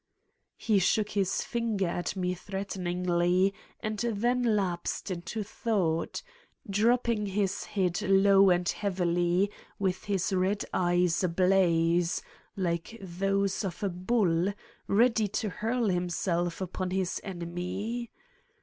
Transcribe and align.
He 0.57 0.79
shook 0.79 1.09
his 1.11 1.43
finger 1.43 1.87
at 1.87 2.15
me 2.15 2.33
threateningly 2.33 3.53
and 3.81 3.99
then 3.99 4.41
lapsed 4.41 5.11
into 5.11 5.43
thought, 5.43 6.23
dropping 6.67 7.27
his 7.27 7.65
head 7.65 8.01
low 8.01 8.49
and 8.49 8.67
heavily, 8.67 9.51
with 9.77 10.05
his 10.05 10.33
red 10.33 10.65
eyes 10.73 11.23
ablaze, 11.23 12.23
like 12.55 12.97
those 12.99 13.63
of 13.63 13.83
a 13.83 13.89
bull, 13.89 14.51
ready 14.87 15.27
to 15.27 15.49
hurl 15.49 15.85
himself 15.89 16.61
upon 16.61 16.89
his 16.89 17.21
enemy. 17.23 18.09